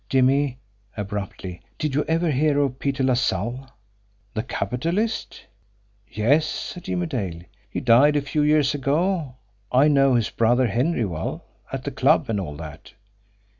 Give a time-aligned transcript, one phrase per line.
[0.09, 0.57] Jimmie"
[0.97, 3.69] abruptly "did you ever hear of Peter LaSalle?"
[4.33, 5.45] "The capitalist?
[6.07, 7.43] Yes!" said Jimmie Dale.
[7.69, 9.35] "He died a few years ago.
[9.71, 12.93] I know his brother Henry well at the club, and all that."